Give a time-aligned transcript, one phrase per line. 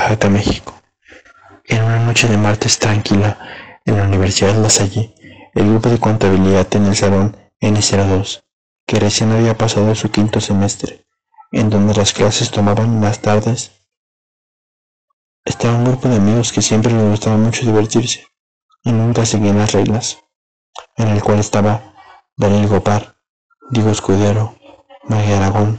[0.00, 0.72] Oaxaca, México.
[1.66, 3.38] En una noche de martes tranquila
[3.84, 5.14] en la Universidad La Salle,
[5.54, 8.42] el grupo de contabilidad en el salón N02,
[8.86, 11.04] que recién había pasado su quinto semestre,
[11.52, 13.72] en donde las clases tomaban las tardes,
[15.44, 18.26] estaba un grupo de amigos que siempre les gustaba mucho divertirse
[18.82, 20.18] y nunca seguían las reglas,
[20.96, 21.94] en el cual estaba
[22.38, 23.16] Daniel Gopar,
[23.68, 24.56] Diego Escudero,
[25.04, 25.78] María Aragón,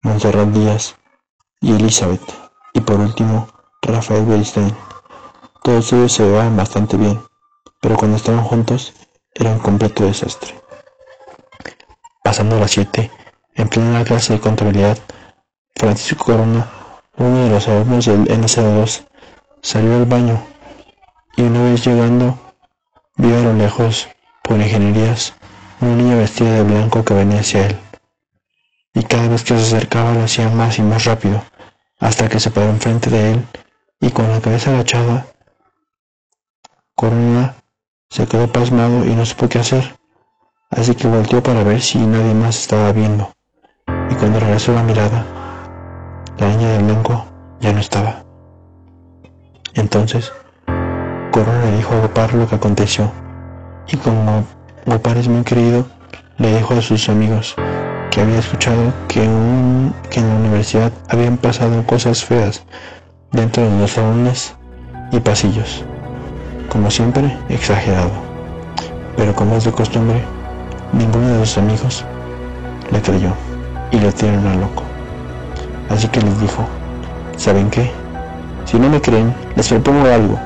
[0.00, 0.96] Montserrat Díaz
[1.60, 2.22] y Elizabeth,
[2.72, 4.74] y por último Rafael Beristain.
[5.62, 7.20] Todos ellos se llevaban bastante bien,
[7.80, 8.92] pero cuando estaban juntos
[9.34, 10.54] era un completo desastre.
[12.22, 13.10] Pasando las 7,
[13.54, 14.98] en plena clase de contabilidad,
[15.74, 16.68] Francisco Corona,
[17.16, 19.06] uno de los alumnos del NC2,
[19.62, 20.42] salió al baño
[21.36, 22.38] y una vez llegando
[23.16, 24.08] vio a lo lejos,
[24.42, 25.34] por ingenierías,
[25.80, 27.78] una niña vestida de blanco que venía hacia él.
[28.94, 31.42] Y cada vez que se acercaba lo hacía más y más rápido,
[32.00, 33.46] hasta que se paró enfrente de él
[34.00, 35.26] y con la cabeza agachada,
[36.94, 37.54] Corona
[38.10, 39.98] se quedó pasmado y no supo qué hacer,
[40.70, 43.32] así que volteó para ver si nadie más estaba viendo.
[44.10, 45.24] Y cuando regresó la mirada,
[46.38, 47.24] la niña de blanco
[47.60, 48.24] ya no estaba.
[49.74, 50.32] Entonces,
[51.32, 53.10] Corona le dijo a Gopar lo que aconteció,
[53.88, 54.44] y como
[54.86, 55.86] Gopar es muy querido,
[56.38, 57.56] le dijo a sus amigos
[58.10, 59.20] que había escuchado que,
[60.10, 62.64] que en la universidad habían pasado cosas feas
[63.32, 64.54] dentro de los salones
[65.12, 65.84] y pasillos.
[66.68, 68.10] Como siempre, exagerado.
[69.16, 70.22] Pero como es de costumbre,
[70.92, 72.04] ninguno de sus amigos
[72.90, 73.32] le creyó
[73.90, 74.82] y lo tiraron a loco.
[75.90, 76.66] Así que les dijo,
[77.36, 77.90] ¿saben qué?
[78.64, 80.38] Si no me creen, les propongo algo.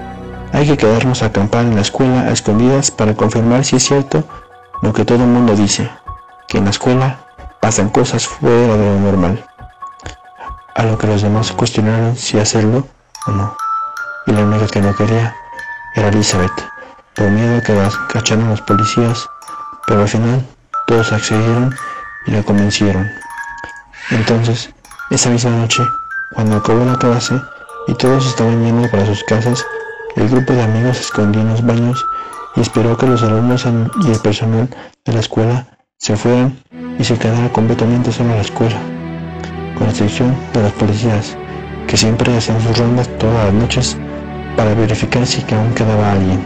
[0.53, 4.25] Hay que quedarnos a acampar en la escuela a escondidas para confirmar si es cierto
[4.83, 5.89] lo que todo el mundo dice,
[6.47, 7.19] que en la escuela
[7.61, 9.45] pasan cosas fuera de lo normal.
[10.75, 12.87] A lo que los demás cuestionaron si hacerlo
[13.27, 13.57] o no.
[14.27, 15.35] Y la única que no quería
[15.95, 16.53] era Elizabeth,
[17.15, 19.29] por miedo a que la cacharan los policías,
[19.87, 20.47] pero al final
[20.87, 21.75] todos accedieron
[22.27, 23.11] y la convencieron.
[24.11, 24.71] Entonces,
[25.11, 25.83] esa misma noche,
[26.35, 27.41] cuando acabó la clase
[27.87, 29.65] y todos estaban yendo para sus casas,
[30.17, 32.05] el grupo de amigos se escondió en los baños
[32.57, 33.67] y esperó que los alumnos
[34.05, 34.69] y el personal
[35.05, 35.67] de la escuela
[35.99, 36.59] se fueran
[36.99, 38.77] y se quedara completamente solo la escuela,
[39.83, 41.37] de los policías,
[41.89, 43.97] que siempre hacían sus rondas todas las noches
[44.57, 46.41] para verificar si aún quedaba alguien.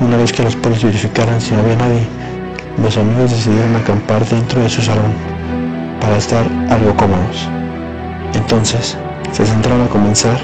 [0.00, 2.06] Una vez que los policías verificaran si no había nadie,
[2.82, 5.12] los amigos decidieron acampar dentro de su salón
[6.00, 7.48] para estar algo cómodos.
[8.34, 8.96] Entonces,
[9.32, 10.38] se centraron a comenzar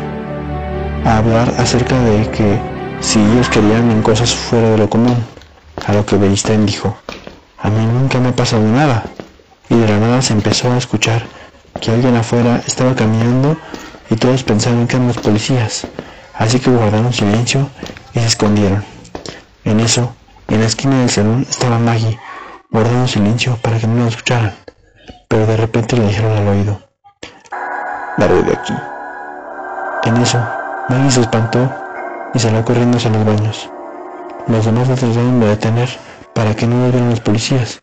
[1.05, 2.59] a hablar acerca de que
[3.01, 5.17] si ellos querían en cosas fuera de lo común,
[5.87, 6.97] a lo que Bernstein dijo,
[7.59, 9.05] a mí nunca me ha pasado nada,
[9.71, 11.23] y de la nada se empezó a escuchar
[11.81, 13.57] que alguien afuera estaba caminando
[14.11, 15.87] y todos pensaron que eran los policías,
[16.35, 17.71] así que guardaron silencio
[18.13, 18.85] y se escondieron.
[19.65, 20.15] En eso,
[20.49, 22.19] en la esquina del salón estaba Maggie,
[22.71, 24.53] guardando silencio para que no lo escucharan
[25.31, 26.81] pero de repente le dijeron al oído,
[28.19, 28.75] largo de aquí.
[30.03, 30.45] En eso,
[30.89, 31.73] Maggie se espantó
[32.35, 33.71] y salió corriendo hacia los baños.
[34.49, 35.89] Los demás la trataron de detener
[36.35, 37.81] para que no lo vieran los policías,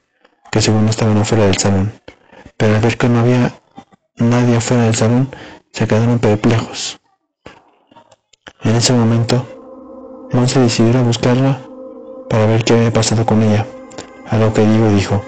[0.51, 1.91] que según estaban afuera del salón.
[2.57, 3.53] Pero al ver que no había
[4.17, 5.29] nadie afuera del salón,
[5.71, 6.99] se quedaron perplejos.
[8.63, 9.45] En ese momento,
[10.31, 11.59] Monse decidió ir a buscarla
[12.29, 13.65] para ver qué había pasado con ella,
[14.29, 15.21] a lo que Diego dijo,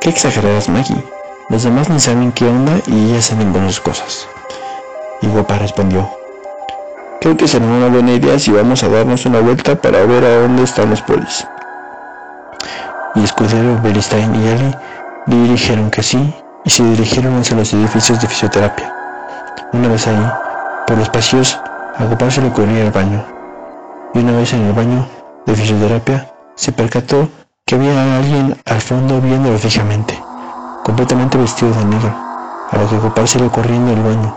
[0.00, 1.02] ¿qué exageradas Maggie?
[1.48, 4.28] Los demás ni saben qué onda y ella saben buenas cosas.
[5.22, 6.10] Y Guapa respondió,
[7.20, 10.40] creo que será una buena idea si vamos a darnos una vuelta para ver a
[10.40, 11.46] dónde están los polis.
[13.14, 14.76] Y Escudero, Beristain y Ali
[15.26, 16.34] dijeron que sí
[16.64, 18.94] y se dirigieron hacia los edificios de fisioterapia.
[19.72, 20.32] Una vez ahí,
[20.86, 21.58] por los pasillos,
[21.96, 23.24] a se le ocurría el baño.
[24.14, 25.06] Y una vez en el baño
[25.46, 27.28] de fisioterapia, se percató
[27.66, 30.18] que había alguien al fondo viéndolo fijamente
[30.84, 32.14] completamente vestido de negro,
[32.70, 34.36] a lo que ocupárselo corriendo el baño,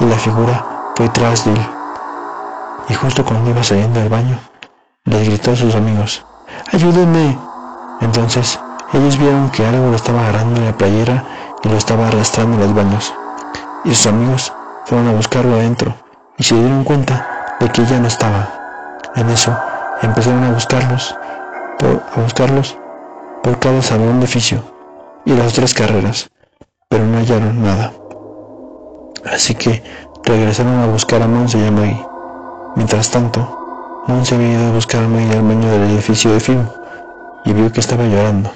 [0.00, 1.66] y la figura fue tras de él.
[2.88, 4.38] Y justo cuando iba saliendo del baño,
[5.04, 6.24] les gritó a sus amigos,
[6.72, 7.38] ¡Ayúdenme!
[8.02, 8.58] Entonces,
[8.92, 11.24] ellos vieron que algo lo estaba agarrando en la playera
[11.62, 13.14] y lo estaba arrastrando en los baños.
[13.84, 14.52] Y sus amigos
[14.84, 15.94] fueron a buscarlo adentro
[16.36, 18.48] y se dieron cuenta de que ya no estaba.
[19.14, 19.56] En eso,
[20.02, 21.16] empezaron a buscarlos,
[22.14, 22.76] a buscarlos
[23.42, 24.62] por cada salón de oficio
[25.24, 26.30] y las otras carreras,
[26.88, 27.92] pero no hallaron nada.
[29.32, 29.82] Así que
[30.24, 32.06] regresaron a buscar a Monse y a Maggie.
[32.74, 36.66] Mientras tanto, Monse había ido a buscar a Maggie al baño del edificio de film
[37.44, 38.52] y vio que estaba llorando.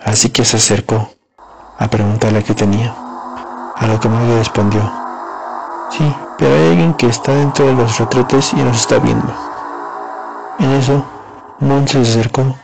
[0.00, 1.10] Así que se acercó
[1.78, 2.94] a preguntarle qué tenía.
[3.76, 4.80] A lo que Maggie respondió,
[5.90, 9.32] sí, pero hay alguien que está dentro de los retretes y nos está viendo.
[10.58, 11.04] En eso,
[11.60, 12.56] Monse se acercó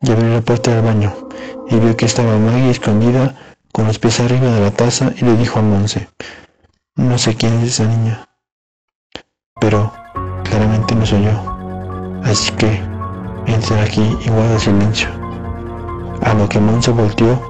[0.00, 1.12] y abrió la puerta del baño
[1.68, 3.34] y vio que estaba Maggie escondida
[3.72, 6.08] con los pies arriba de la taza y le dijo a Monse,
[6.94, 8.28] no sé quién es esa niña,
[9.60, 9.92] pero
[10.44, 12.82] claramente no soy yo, así que
[13.46, 15.19] entra aquí y guarda silencio.
[16.22, 17.40] A lo que Monse volteó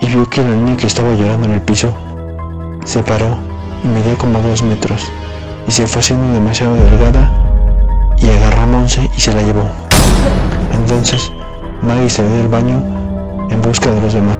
[0.00, 1.94] y vio que la niña que estaba llorando en el piso
[2.84, 3.38] se paró
[3.82, 5.10] y medía como dos metros
[5.66, 7.30] y se fue haciendo demasiado delgada
[8.18, 9.68] y agarró a Monse y se la llevó.
[10.72, 11.32] Entonces
[11.82, 12.82] Maggie salió del baño
[13.50, 14.38] en busca de los demás.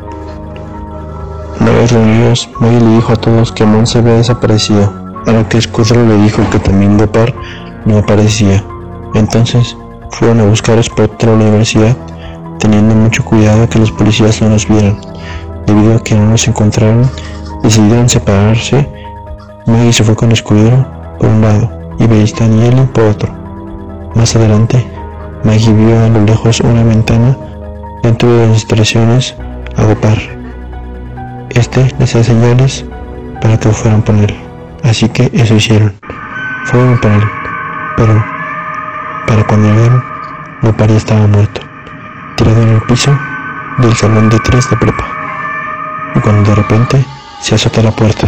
[1.60, 4.92] Una vez reunidos, Maggie le dijo a todos que Monse había desaparecido,
[5.26, 7.34] a lo que Escudero le dijo que también Gopar
[7.84, 8.62] no aparecía.
[9.14, 9.76] Entonces
[10.10, 11.96] fueron a buscarlos por toda la universidad,
[12.58, 14.98] teniendo mucho cuidado que los policías no nos vieran.
[15.66, 17.10] Debido a que no nos encontraron,
[17.62, 18.88] decidieron separarse.
[19.66, 20.86] Maggie se fue con Escudero
[21.18, 23.32] por un lado y Beristan y Ellen por otro.
[24.14, 24.84] Más adelante,
[25.44, 27.36] Maggie vio a lo lejos una ventana
[28.02, 29.34] dentro de las instalaciones
[29.76, 30.18] a Gopar.
[31.50, 32.84] Este les hacía señales
[33.40, 34.34] para que fueran por él,
[34.82, 35.94] así que eso hicieron.
[36.66, 37.22] Fueron por él,
[37.96, 38.24] pero
[39.26, 40.02] para cuando llegaron,
[40.62, 41.60] Gopar ya estaba muerto,
[42.52, 43.16] en el piso
[43.78, 45.04] del salón de tres de prepa.
[46.14, 47.04] Y cuando de repente
[47.40, 48.26] se azota la puerta,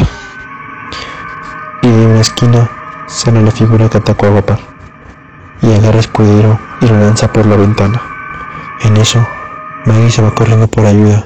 [1.83, 2.69] y de una esquina
[3.07, 4.59] sale la figura que atacó a Gopar,
[5.63, 8.01] y agarra escudero y lo lanza por la ventana.
[8.83, 9.25] En eso,
[9.87, 11.25] Maggie se va corriendo por ayuda.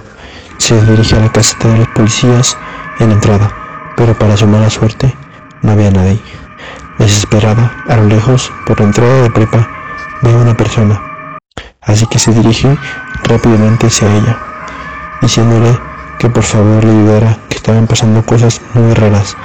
[0.59, 2.56] Se dirige a la caseta de los policías
[3.00, 3.50] en la entrada,
[3.97, 5.15] pero para su mala suerte
[5.62, 6.23] no había nadie.
[6.99, 9.69] Desesperada, a lo lejos, por la entrada de prepa,
[10.23, 11.12] ve a una persona.
[11.84, 12.79] Así que se dirige
[13.25, 14.38] rápidamente hacia ella,
[15.20, 15.79] diciéndole
[16.19, 19.37] que por favor le ayudara, que estaban pasando cosas muy raras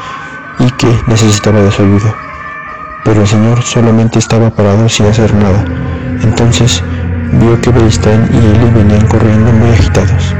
[0.59, 2.13] y que necesitaba de su ayuda.
[3.03, 5.65] Pero el señor solamente estaba parado sin hacer nada.
[6.21, 6.83] Entonces
[7.33, 10.35] vio que Beristain y Eli venían corriendo muy agitados.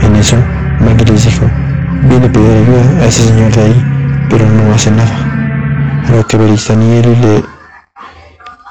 [0.00, 0.36] En eso,
[0.80, 1.44] Maggie les dijo,
[2.02, 6.04] viene a pedir ayuda a ese señor de ahí, pero no hace nada.
[6.08, 7.44] A lo que Beristain y Eli le,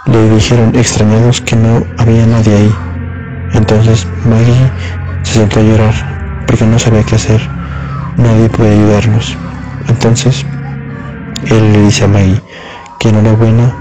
[0.06, 2.75] le dijeron extrañados que no había nadie ahí.
[3.54, 4.72] Entonces Maggie
[5.24, 7.42] se sentó a llorar porque no sabía qué hacer.
[8.18, 9.38] Nadie puede ayudarnos.
[9.88, 10.46] Entonces,
[11.46, 12.42] él le dice a Maggie
[13.00, 13.74] que no era bueno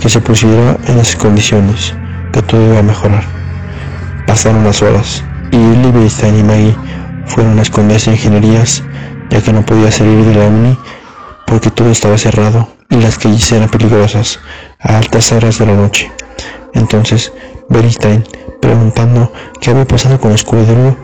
[0.00, 1.94] que se pusiera en las condiciones
[2.32, 3.24] que todo iba a mejorar.
[4.26, 6.08] Pasaron las horas y Lily,
[6.38, 6.76] y Maggie
[7.26, 8.82] fueron a esconderse en ingenierías
[9.30, 10.78] ya que no podía salir de la uni
[11.52, 14.40] porque todo estaba cerrado y las calles eran peligrosas
[14.80, 16.10] a altas horas de la noche.
[16.72, 17.30] Entonces,
[17.68, 18.24] Beristain,
[18.58, 20.96] preguntando qué había pasado con el escudero,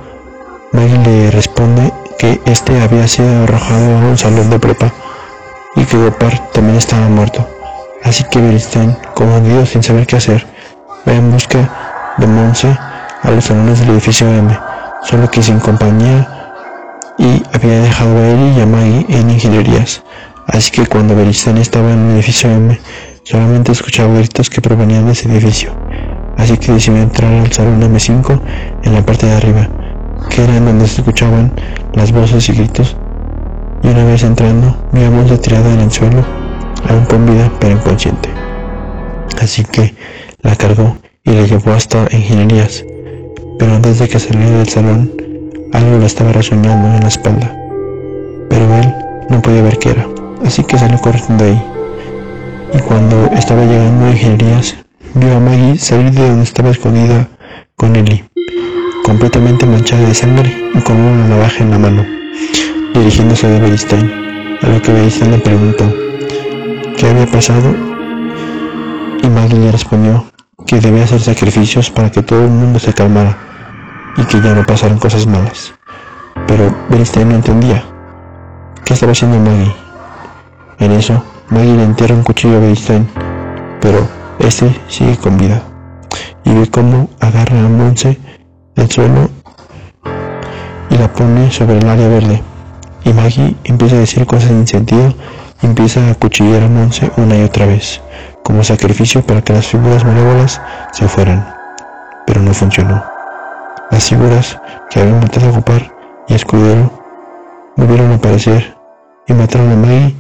[0.73, 4.91] Maggie le responde que este había sido arrojado a un salón de prepa
[5.77, 7.47] y que Gopar también estaba muerto.
[8.03, 10.47] Así que Beristain, confundido sin saber qué hacer,
[11.07, 12.75] va en busca de Monse
[13.23, 14.59] a los salones del edificio M,
[15.03, 16.27] solo que sin compañía
[17.19, 20.03] y había dejado a él y a Maggie en ingenierías.
[20.49, 22.79] Así que cuando Beristain estaba en el edificio M,
[23.23, 25.73] solamente escuchaba gritos que provenían de ese edificio.
[26.39, 28.41] Así que decidió entrar al salón M5
[28.83, 29.69] en la parte de arriba,
[30.31, 31.53] que era en donde se escuchaban
[31.93, 32.97] las voces y gritos.
[33.83, 36.25] Y una vez entrando, vio a tirada en el suelo,
[36.89, 38.31] aún con vida pero inconsciente.
[39.41, 39.95] Así que
[40.43, 42.85] la cargó y la llevó hasta ingenierías,
[43.59, 45.13] pero antes de que saliera del salón,
[45.73, 47.55] algo la estaba rasguñando en la espalda.
[48.49, 48.95] Pero él
[49.29, 50.07] no podía ver qué era,
[50.45, 51.63] así que salió corriendo de ahí.
[52.75, 54.77] Y cuando estaba llegando a ingenierías,
[55.15, 57.29] vio a Maggie salir de donde estaba escondida
[57.77, 58.29] con Ellie,
[59.05, 62.05] completamente manchada de sangre y con una navaja en la mano,
[62.95, 65.85] dirigiéndose a Beristain, a lo que Beristain le preguntó
[66.97, 67.75] qué había pasado
[69.23, 70.25] y Maggie le respondió
[70.67, 73.39] que debía hacer sacrificios para que todo el mundo se calmara
[74.17, 75.73] y que ya no pasaran cosas malas.
[76.47, 77.85] Pero Bernstein no entendía.
[78.85, 79.88] ¿Qué estaba haciendo Maggie?
[80.79, 83.09] En eso, Maggie le entierra un cuchillo a Bernstein,
[83.81, 84.07] pero
[84.39, 85.63] este sigue con vida.
[86.45, 88.19] Y ve cómo agarra a Monse
[88.77, 89.29] del suelo
[90.91, 92.43] y la pone sobre el área verde.
[93.05, 95.15] Y Maggie empieza a decir cosas sin sentido
[95.63, 98.01] y empieza a cuchillar a Monse una y otra vez
[98.45, 100.61] como sacrificio para que las figuras malévolas
[100.93, 101.47] se fueran,
[102.27, 103.05] pero no funcionó.
[103.91, 104.59] Las figuras
[104.91, 105.93] que habían matado a Gopar
[106.29, 106.91] y Escudero
[107.77, 108.77] volvieron a aparecer
[109.27, 110.17] y mataron a Maggie,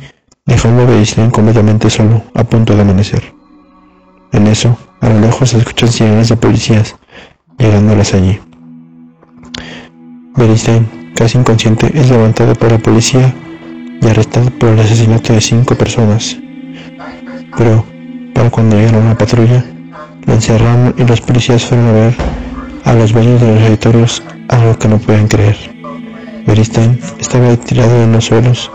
[0.48, 3.34] dejando a Beristain completamente solo, a punto de amanecer.
[4.32, 6.96] En eso, a lo lejos se escuchan sirenas de policías,
[7.58, 8.40] llegándolas allí.
[10.36, 13.34] Beristain, casi inconsciente, es levantado por la policía
[14.00, 16.38] y arrestado por el asesinato de cinco personas.
[17.56, 17.84] Pero,
[18.34, 19.62] para cuando llegaron a la patrulla,
[20.24, 22.14] lo encerraron y los policías fueron a ver
[22.84, 25.58] a los baños de los auditorios, algo que no pueden creer.
[26.46, 28.70] Beristain estaba tirado en los suelos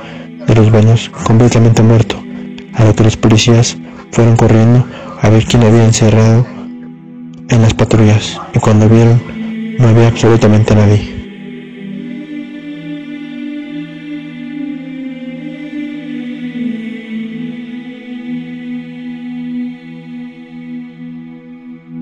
[0.48, 2.22] de los baños, completamente muerto,
[2.74, 3.78] a lo que los policías
[4.12, 4.86] fueron corriendo
[5.22, 6.46] a ver quién había encerrado
[7.50, 9.22] en las patrullas, y cuando vieron,
[9.80, 11.13] no había absolutamente nadie.